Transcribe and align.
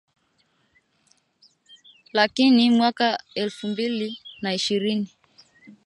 Lakini 2.13 2.71
mwaka 2.71 3.19
elfu 3.35 3.67
mbili 3.67 4.19
na 4.41 4.53
ishirini 4.53 5.09